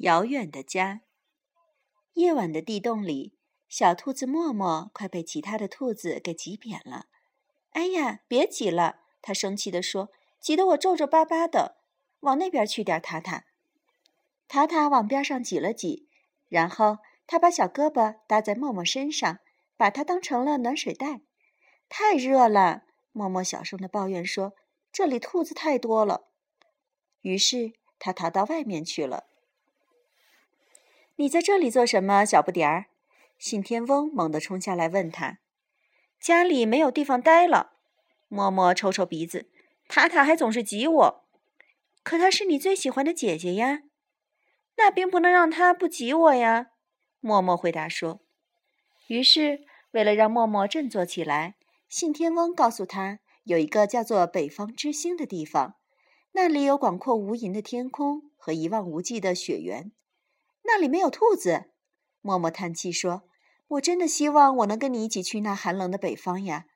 [0.00, 1.02] 遥远的家。
[2.14, 3.34] 夜晚的地洞里，
[3.68, 7.06] 小兔子默默快被其他的兔子给挤扁了。
[7.72, 9.00] 哎呀，别挤了！
[9.20, 10.10] 它生气地说
[10.40, 11.76] ：“挤得我皱皱巴巴的。
[12.20, 13.44] 往那边去点，塔塔。”
[14.48, 16.08] 塔塔往边上挤了挤，
[16.48, 19.40] 然后他把小胳膊搭在默默身上，
[19.76, 21.20] 把它当成了暖水袋。
[21.90, 24.54] 太热了，默默小声的抱怨说
[24.90, 26.30] ：“这里兔子太多了。”
[27.20, 29.26] 于是他逃到外面去了。
[31.20, 32.86] 你在这里做什么，小不点儿？
[33.36, 35.38] 信天翁猛地冲下来问他。
[36.18, 37.72] 家里没有地方待了。
[38.28, 39.50] 默默抽抽鼻子，
[39.86, 41.24] 塔塔还总是挤我。
[42.02, 43.82] 可她是你最喜欢的姐姐呀，
[44.78, 46.68] 那并不能让她不挤我呀。
[47.20, 48.20] 默默回答说。
[49.08, 51.56] 于是，为了让默默振作起来，
[51.86, 55.74] 信天翁告诉他，有一个叫做北方之星的地方，
[56.32, 59.92] 那里有广阔无垠的天空和一望无际的雪原。
[60.72, 61.64] 那里没有兔子，
[62.20, 63.24] 默默叹气说
[63.66, 66.66] ：“我真的希望我能跟你一起去那寒冷的北方呀。”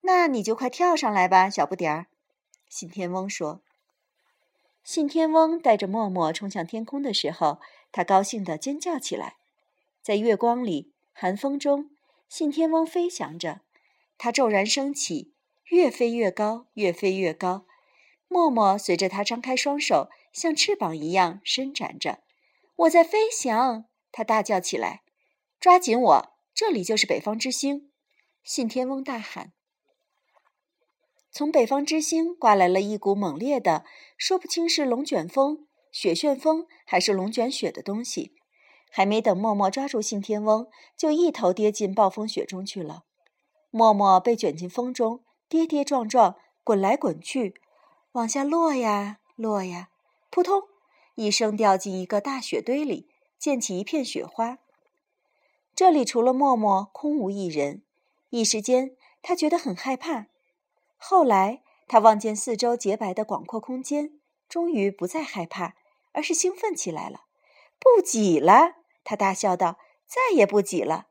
[0.00, 2.06] 那你就快跳上来吧，小不点儿。”
[2.70, 3.60] 信天翁说。
[4.82, 7.60] 信天翁带着默默冲向天空的时候，
[7.92, 9.36] 他高兴地尖叫起来。
[10.00, 11.90] 在月光里，寒风中，
[12.26, 13.60] 信天翁飞翔着，
[14.16, 15.34] 它骤然升起，
[15.66, 17.66] 越飞越高，越飞越高。
[18.28, 22.20] 默默随着它张开双手，像翅膀一样伸展着。
[22.78, 25.02] 我在飞翔，他大叫起来
[25.58, 26.28] ：“抓紧我！
[26.54, 27.90] 这里就是北方之星！”
[28.44, 29.52] 信天翁大喊。
[31.32, 33.84] 从北方之星刮来了一股猛烈的，
[34.16, 38.36] 说不清是龙卷风、雪旋风还是龙卷雪的东西。
[38.90, 43.02] 还没等默默抓住信天翁，就一头跌进暴风雪中去了。
[43.70, 47.60] 默默被卷进风中，跌跌撞撞，滚来滚去，
[48.12, 49.88] 往下落呀落呀，
[50.30, 50.62] 扑通！
[51.18, 53.08] 一声掉进一个大雪堆里，
[53.40, 54.58] 溅起一片雪花。
[55.74, 57.82] 这里除了默默，空无一人。
[58.30, 60.26] 一时间，他觉得很害怕。
[60.96, 65.74] 后来，他望见四周洁白的广阔空间，终于不再害怕，
[66.12, 67.24] 而是兴奋起来了。
[67.80, 69.76] 不挤了，他大笑道
[70.06, 71.08] ：“再也不挤了。”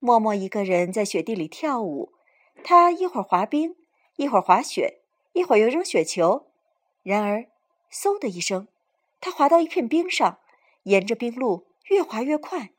[0.00, 2.12] 默默一个人在雪地里跳舞，
[2.62, 3.74] 他一会儿滑冰，
[4.16, 5.00] 一会儿滑雪，
[5.32, 6.48] 一会儿又扔雪球。
[7.02, 7.46] 然而，
[7.90, 8.68] 嗖的一声。
[9.24, 10.38] 他滑到一片冰上，
[10.82, 12.72] 沿着冰路越滑越快。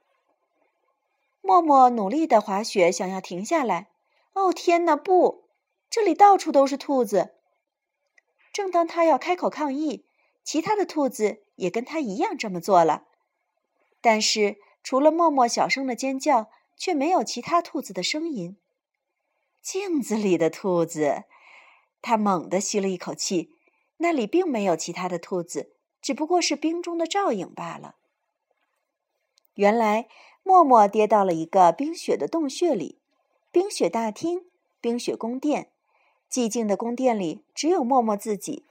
[1.41, 3.89] 默默努力的滑雪，想要停下来。
[4.33, 5.50] 哦天哪，不！
[5.89, 7.33] 这里到处都是兔子。
[8.53, 10.06] 正当他要开口抗议，
[10.44, 13.06] 其他的兔子也跟他一样这么做了。
[14.00, 18.56] 但是除了默默小声的尖叫，却没有其他兔子的声音。
[19.63, 21.23] 镜子里的兔子，
[22.03, 23.50] 他猛地吸了一口气，
[23.97, 25.72] 那里并没有其他的兔子。
[26.06, 27.96] 只不过是冰中的照影罢了。
[29.56, 30.08] 原来，
[30.44, 33.00] 默默跌到了一个冰雪的洞穴里，
[33.52, 34.46] 冰雪大厅，
[34.80, 35.72] 冰雪宫殿，
[36.30, 38.66] 寂静的宫殿里只有默默自己。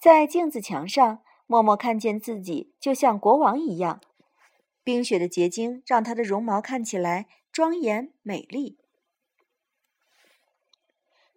[0.00, 4.00] 在镜子墙上，默默看见自己就像国王一样，
[4.82, 8.79] 冰雪的结晶让他的绒毛看起来庄严美丽。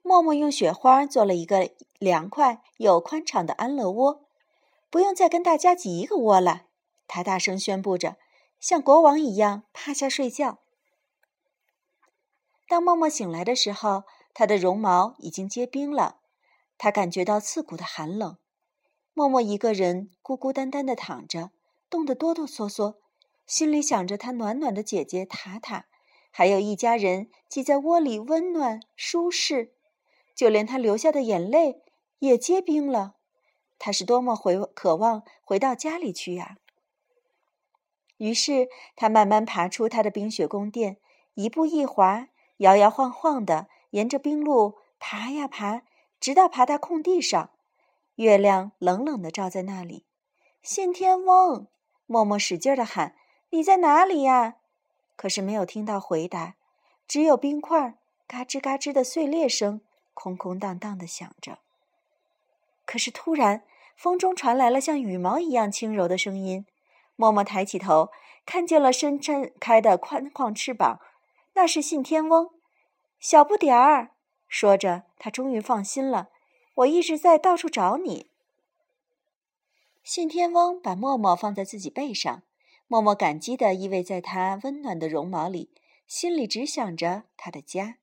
[0.03, 4.25] 默默用雪花做了一个凉快又宽敞的安乐窝，
[4.89, 6.63] 不用再跟大家挤一个窝了。
[7.07, 8.17] 他大声宣布着，
[8.59, 10.59] 像国王一样趴下睡觉。
[12.67, 14.03] 当默默醒来的时候，
[14.33, 16.17] 他的绒毛已经结冰了，
[16.77, 18.37] 他感觉到刺骨的寒冷。
[19.13, 21.51] 默默一个人孤孤单单的躺着，
[21.89, 22.95] 冻得哆哆嗦嗦，
[23.47, 25.85] 心里想着他暖暖的姐姐塔塔，
[26.29, 29.72] 还有一家人挤在窝里温暖舒适。
[30.43, 31.81] 就连他流下的眼泪
[32.19, 33.15] 也结冰了，
[33.79, 36.57] 他是多么回渴望回到家里去呀！
[38.17, 38.67] 于是
[38.97, 40.97] 他慢慢爬出他的冰雪宫殿，
[41.35, 42.27] 一步一滑，
[42.57, 45.83] 摇摇晃晃的沿着冰路爬呀爬，
[46.19, 47.51] 直到爬到空地上。
[48.15, 50.05] 月亮冷冷的照在那里。
[50.61, 51.67] 信天翁，
[52.05, 53.15] 默默使劲的喊
[53.51, 54.57] ：“你在哪里呀？”
[55.15, 56.55] 可是没有听到回答，
[57.07, 57.97] 只有冰块
[58.27, 59.79] 嘎吱嘎吱的碎裂声。
[60.13, 61.59] 空空荡荡的响着。
[62.85, 63.63] 可是突然，
[63.95, 66.65] 风中传来了像羽毛一样轻柔的声音。
[67.15, 68.09] 默默抬起头，
[68.45, 70.99] 看见了伸展开的宽旷翅膀，
[71.53, 72.49] 那是信天翁。
[73.19, 74.11] 小不点儿，
[74.47, 76.29] 说着，他终于放心了。
[76.75, 78.31] 我一直在到处找你。
[80.03, 82.43] 信天翁把默默放在自己背上，
[82.87, 85.71] 默默感激地依偎在他温暖的绒毛里，
[86.07, 87.99] 心里只想着他的家。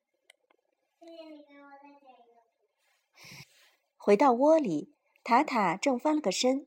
[3.97, 6.65] 回到窝里，塔塔正翻了个身，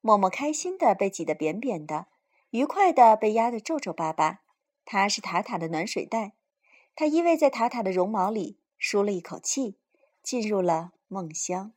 [0.00, 2.08] 默默开心的被挤得扁扁的，
[2.50, 4.40] 愉快的被压得皱皱巴巴。
[4.84, 6.34] 它是塔塔的暖水袋，
[6.96, 9.78] 它依偎在塔塔的绒毛里，舒了一口气，
[10.24, 11.72] 进入了梦乡。